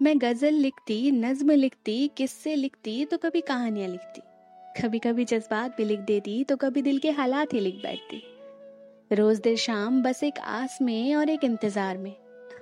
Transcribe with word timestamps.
मैं 0.00 0.16
गज़ल 0.20 0.54
लिखती, 0.54 1.10
नज्म 1.10 1.50
लिखती, 1.52 2.10
किस्से 2.16 2.54
लिखती 2.56 3.04
तो 3.04 3.16
कभी 3.18 3.40
कहानियाँ 3.40 3.88
लिखती। 3.88 4.20
कभी 4.76 4.98
कभी 4.98 5.24
जज्बात 5.24 5.76
भी 5.76 5.84
लिख 5.84 6.00
देती 6.00 6.42
तो 6.44 6.56
कभी 6.56 6.82
दिल 6.82 6.98
के 6.98 7.10
हालात 7.10 7.52
ही 7.54 7.60
लिख 7.60 7.74
बैठती। 7.82 8.22
रोज 9.10 9.40
देर 9.40 9.56
शाम 9.56 10.02
बस 10.02 10.22
एक 10.24 10.38
आस 10.38 10.78
में 10.82 11.14
और 11.16 11.30
एक 11.30 11.44
इंतज़ार 11.44 11.98
में। 11.98 12.12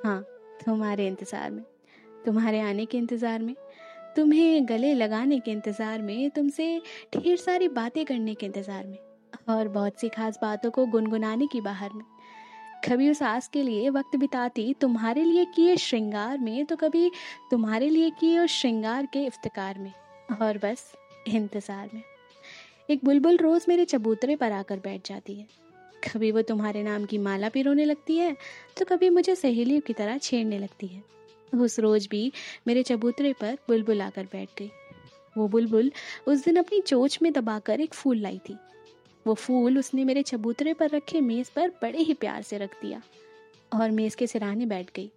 हाँ 0.05 0.21
तुम्हारे 0.65 1.07
इंतज़ार 1.07 1.51
में, 1.51 1.63
तुम्हारे 2.25 2.61
आने 2.61 2.85
के 2.85 2.99
इंतज़ार 2.99 3.43
में, 3.43 3.55
तुम्हें 4.17 4.69
गले 4.69 4.95
लगाने 4.95 5.39
के 5.41 5.51
इंतज़ार 5.51 6.03
में, 6.03 6.31
तुमसे 6.31 6.81
ढेर 7.17 7.37
सारी 7.39 7.69
बातें 7.71 8.05
करने 8.05 8.35
के 8.35 8.47
इंतज़ार 8.47 8.87
में, 8.87 8.99
और 9.49 9.69
बहुत 9.69 10.01
सी 10.01 10.09
खास 10.09 10.39
बातों 10.43 10.71
को 10.71 10.87
गुनगुनाने 10.87 11.47
की 11.47 11.61
बाहर 11.61 11.93
में। 11.93 12.05
कभी 12.85 13.11
उस 13.11 13.23
आस 13.23 13.49
के 13.49 13.63
लिए 13.63 13.91
वक्त 13.91 14.17
बिताती, 14.17 14.73
तुम्हारे 14.75 15.25
लिए 15.25 15.45
किए 15.47 15.77
श्रृंगार 15.79 16.39
में 16.39 16.65
तो 16.67 16.77
कभी 16.77 17.11
तुम्हारे 17.51 17.89
लिए 17.89 18.11
किए 18.11 18.39
उस 18.39 18.51
श्रृंगार 18.53 19.07
के 19.13 19.25
इफ्तिकार 19.27 19.79
में, 19.79 19.93
और 20.43 20.59
बस 20.59 20.93
इंतज़ार 21.29 21.91
में। 21.95 22.03
एक 22.91 23.05
बुलबुल 23.05 23.37
रोज़ 23.39 23.65
मेरे 23.69 23.85
चबूतरे 23.85 24.37
पर 24.37 24.53
आकर 24.53 24.79
बैठ 24.79 25.09
जाती 25.09 25.35
है। 25.35 25.47
कभी 26.03 26.31
वो 26.33 26.43
तुम्हारे 26.43 26.83
नाम 26.83 27.05
की 27.05 27.19
माला 27.21 27.49
पिरोने 27.49 27.85
लगती 27.85 28.17
है 28.19 28.37
तो 28.79 28.85
कभी 28.85 29.11
मुझे 29.11 29.35
सहेलियों 29.37 29.81
की 29.81 29.93
तरह 29.93 30.19
छेड़ने 30.19 30.59
लगती 30.59 30.87
है। 30.87 31.03
उस 31.53 31.79
रोज 31.81 32.09
भी 32.11 32.31
मेरे 32.67 32.83
चबूतरे 32.83 33.33
पर 33.33 33.57
बुलबुल 33.69 34.03
आकर 34.03 34.25
बैठ 34.33 34.49
गई। 34.59 34.71
वो 35.37 35.49
बुलबुल 35.49 35.91
उस 36.29 36.45
दिन 36.45 36.57
अपनी 36.57 36.81
चोच 36.83 37.19
में 37.23 37.33
दबाकर 37.33 37.81
एक 37.81 37.95
फूल 37.95 38.19
लाई 38.19 38.39
थी। 38.49 38.57
वो 39.27 39.35
फूल 39.35 39.79
उसने 39.79 40.05
मेरे 40.05 40.23
चबूतरे 40.23 40.75
पर 40.75 40.91
रखे 40.91 41.21
मेज़ 41.21 41.51
पर 41.57 41.69
बड़े 41.83 41.99
ही 41.99 42.15
प्यार 42.15 42.43
से 42.43 42.59
रख 42.59 42.81
दिया 42.83 43.01
और 43.73 43.91
मेज़ 43.91 44.17
के 44.17 44.27
सिराने 44.27 44.67
बैठ 44.67 44.91
गई। 44.97 45.11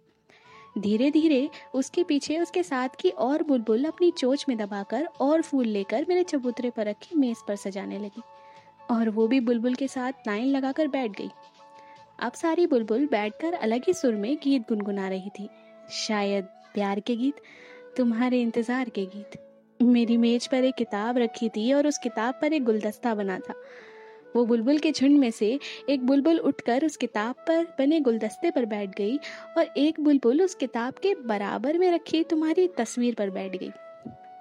धीरे 0.78 1.10
धीरे 1.10 1.48
उसके 1.74 2.02
पीछे 2.04 2.38
उसके 2.38 2.62
साथ 2.62 2.96
की 3.00 3.10
और 3.10 3.42
बुलबुल 3.42 3.84
अपनी 3.84 4.10
चोच 4.10 4.44
में 4.48 4.56
दबाकर 4.58 5.04
और 5.20 5.42
फूल 5.42 5.66
लेकर 5.66 6.06
मेरे 6.08 6.22
चबूतरे 6.22 6.70
पर 6.70 6.86
रखी 6.86 7.16
मेज़ 7.16 7.38
पर 7.48 7.56
सजाने 7.56 7.98
लगी 7.98 8.22
और 8.90 9.08
वो 9.10 9.26
भी 9.28 9.40
बुलबुल 9.40 9.74
के 9.74 9.88
साथ 9.88 10.28
लाइन 10.28 10.46
लगाकर 10.46 10.88
बैठ 10.88 11.10
गई। 11.10 11.30
अब 12.18 12.32
सारी 12.32 12.66
बुलबुल 12.66 13.06
बैठकर 13.06 13.54
अलग 13.54 13.82
ही 13.86 13.92
सुर 13.92 14.14
में 14.14 14.36
गीत 14.36 14.68
गुनगुना 14.68 15.08
रही 15.08 15.30
थी। 15.30 15.48
शायद 15.98 16.44
प्यार 16.74 17.00
के 17.00 17.16
गीत, 17.16 17.40
तुम्हारे 17.96 18.40
इंतज़ार 18.42 18.88
के 18.88 19.04
गीत। 19.06 19.38
मेरी 19.80 20.16
मेज 20.16 20.46
पर 20.46 20.64
एक 20.64 20.74
किताब 20.74 21.18
रखी 21.18 21.48
थी 21.48 21.72
और 21.72 21.86
उस 21.86 21.98
किताब 21.98 22.38
पर 22.40 22.52
एक 22.52 22.64
गुलदस्ता 22.64 23.14
बना 23.14 23.38
था। 23.38 23.54
वो 24.36 24.44
बुलबुल 24.44 24.78
के 24.78 24.90
झुंड 24.92 25.18
में 25.18 25.30
से 25.30 25.58
एक 25.88 26.04
बुलबुल 26.06 26.38
उठकर 26.38 26.84
उस 26.84 26.96
किताब 26.96 27.34
पर, 27.48 27.62
बने 27.78 28.00
गुलदस्ते 28.00 28.50
पर 28.50 28.64
बैठ 28.64 28.96
गई 28.98 29.16
और 29.58 29.72
एक 29.76 30.00
बुलबुल 30.00 30.42
उस 30.42 30.54
किताब 30.54 30.94
के 31.02 31.14
बराबर 31.26 31.78
में 31.78 31.90
रखी 31.92 32.22
तुम्हारी 32.24 32.68
तस्वीर 32.68 33.14
पर 33.14 33.30
बैठ 33.30 33.56
गई। 33.56 33.70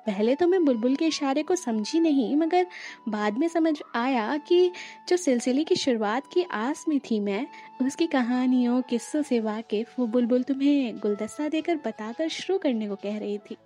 पहले 0.08 0.36
तो 0.36 0.48
मैं 0.48 0.64
बुलबुल 0.66 0.96
के 0.96 1.06
इशारे 1.06 1.44
को 1.44 1.56
समझी 1.56 2.00
नहीं, 2.00 2.36
मगर 2.36 2.66
बाद 3.10 3.38
में 3.38 3.48
समझ 3.48 3.74
आया 3.96 4.36
कि 4.38 4.72
जो 5.10 5.18
सिलसिले 5.18 5.64
की 5.64 5.76
शुरुआत 5.76 6.28
की 6.34 6.44
आस 6.52 6.84
में 6.90 7.00
थी 7.02 7.20
मैं, 7.20 7.46
उसकी 7.82 8.08
कहानियों, 8.08 8.82
किस्सों 8.82 9.22
से 9.22 9.40
वाकिफ 9.40 10.00
वो 10.00 10.08
बुलबुल 10.08 10.44
तुम्हें 10.44 10.98
गुलदस्ता 10.98 11.48
देकर 11.48 11.76
बताकर 11.76 12.28
शुरू 12.30 12.58
करने 12.58 12.88
को 12.88 12.96
कह 12.96 13.18
रही 13.18 13.38
थी। 13.40 13.58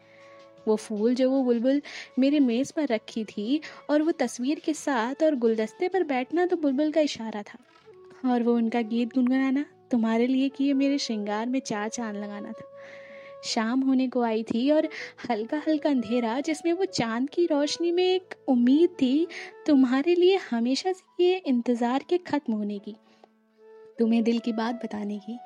वो 0.68 0.76
फूल 0.76 1.16
जो 1.16 1.30
वो 1.32 1.44
बुलबुल 1.44 1.82
मेरे 2.20 2.40
मेज़ 2.40 2.72
पर 2.76 2.88
रखी 2.88 3.24
थी 3.26 3.60
और 3.90 4.02
वो 4.02 4.12
तस्वीर 4.12 4.60
के 4.60 4.74
साथ 4.74 5.24
और 5.24 5.36
गुलदस्ते 5.36 5.88
पर 5.88 6.04
बैठना 6.04 6.46
तो 6.46 6.56
बुलबुल 6.58 6.92
का 6.92 7.02
इशारा 7.02 7.42
था। 7.44 7.58
और 8.26 8.44
वो 8.44 8.56
उनका 8.56 8.82
गीत 8.84 9.14
गुनगुनाना, 9.14 9.66
तुम्हारे 9.92 10.28
लिए 10.28 10.50
किए 10.50 10.74
मेरे 10.74 10.98
श्रृंगार 10.98 11.46
में 11.46 11.60
चार 11.60 11.90
चाँद 11.90 12.16
लगाना 12.16 12.52
था। 12.52 12.68
शाम 13.46 13.82
होने 13.82 14.08
को 14.08 14.22
आई 14.22 14.44
थी 14.44 14.70
और 14.72 14.88
हल्का 15.30 15.62
हल्का 15.68 15.90
अंधेरा, 15.90 16.40
जिसमें 16.40 16.72
वो 16.74 16.86
चाँद 16.86 17.30
की 17.30 17.46
रोशनी 17.46 17.92
में 17.92 18.04
एक 18.04 18.36
उम्मीद 18.48 18.90
थी, 19.02 19.28
तुम्हारे 19.68 20.16
लिए 20.16 20.40
हमेशा 20.50 20.92
से 20.92 21.24
ये 21.24 21.38
इंतज़ार 21.38 22.04
के 22.10 22.18
ख़त्म 22.18 22.54
होने 22.54 22.80
की। 22.80 22.96
तुम्हें 24.00 24.24
दिल 24.24 24.40
की 24.40 24.54
बात 24.54 24.76
बताने 24.76 25.20
की 25.20 25.38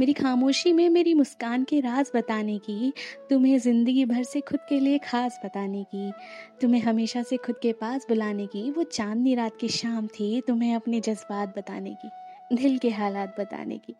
मेरी 0.00 0.12
खामोशी 0.12 0.72
में 0.72 0.88
मेरी 0.88 1.14
मुस्कान 1.14 1.64
के 1.64 1.80
राज 1.80 2.10
बताने 2.14 2.58
की, 2.58 2.92
तुम्हें 3.30 3.58
ज़िंदगी 3.58 4.04
भर 4.04 4.22
से 4.22 4.40
खुद 4.40 4.60
के 4.68 4.78
लिए 4.80 4.98
खास 4.98 5.40
बताने 5.44 5.82
की, 5.84 6.12
तुम्हें 6.60 6.82
हमेशा 6.82 7.22
से 7.22 7.36
खुद 7.36 7.56
के 7.62 7.72
पास 7.72 8.06
बुलाने 8.08 8.46
की, 8.46 8.70
वो 8.70 8.82
चांदनी 8.82 9.34
रात 9.34 9.56
की 9.60 9.68
शाम 9.68 10.06
थी, 10.06 10.40
तुम्हें 10.40 10.74
अपने 10.74 11.00
जज्बात 11.00 11.58
बताने 11.58 11.90
की, 11.94 12.08
दिल 12.56 12.78
के 12.78 12.90
हालात 12.90 13.34
बताने 13.40 13.78
की, 13.78 13.94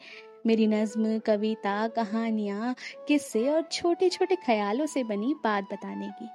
मेरी 0.46 0.66
नज्म, 0.66 1.18
कविता, 1.18 1.88
कहानियाँ, 1.88 2.74
किस्से 3.08 3.46
और 3.48 3.68
छोटे 3.72 4.08
छोटे 4.08 4.36
ख्यालों 4.36 4.86
से 4.86 5.02
बनी 5.04 5.34
बात 5.44 5.64
बताने 5.64 6.08
की, 6.08 6.28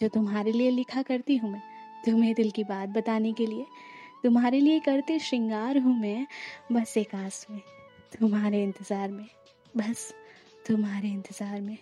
जो 0.00 0.08
तुम्हारे 0.08 0.52
लिए 0.52 0.70
लिखा 0.70 1.02
करती 1.02 1.36
हूँ 1.36 1.50
मैं, 1.52 1.60
तुम्हें 2.06 2.34
दिल 2.34 2.50
की 2.50 2.64
बात 2.64 2.88
बताने 2.88 3.32
के 3.32 3.46
लिए, 3.46 3.66
तुम्हारे 4.22 4.60
लिए 4.60 4.80
करते 4.80 5.18
श्रृंगार 5.18 5.78
हूँ 5.78 6.00
मैं, 6.00 6.26
बस 6.72 6.96
एक 6.98 7.14
आस 7.14 7.46
में। 7.50 7.60
तुम्हारे 8.12 8.62
इंतज़ार 8.62 9.08
में 9.10 9.26
बस 9.74 10.12
तुम्हारे 10.66 11.08
इंतज़ार 11.08 11.60
में। 11.60 11.76